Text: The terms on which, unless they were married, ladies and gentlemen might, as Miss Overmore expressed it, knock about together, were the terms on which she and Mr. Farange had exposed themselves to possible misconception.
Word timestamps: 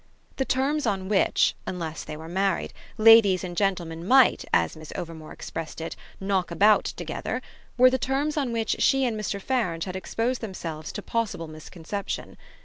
The 0.37 0.45
terms 0.45 0.87
on 0.87 1.09
which, 1.09 1.53
unless 1.67 2.03
they 2.03 2.17
were 2.17 2.27
married, 2.27 2.73
ladies 2.97 3.43
and 3.43 3.55
gentlemen 3.55 4.03
might, 4.03 4.43
as 4.51 4.75
Miss 4.75 4.91
Overmore 4.95 5.31
expressed 5.31 5.79
it, 5.79 5.95
knock 6.19 6.49
about 6.49 6.85
together, 6.85 7.39
were 7.77 7.91
the 7.91 7.99
terms 7.99 8.35
on 8.35 8.51
which 8.51 8.77
she 8.79 9.05
and 9.05 9.15
Mr. 9.15 9.39
Farange 9.39 9.83
had 9.83 9.95
exposed 9.95 10.41
themselves 10.41 10.91
to 10.93 11.03
possible 11.03 11.47
misconception. 11.47 12.35